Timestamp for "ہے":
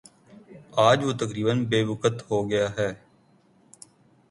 2.77-2.89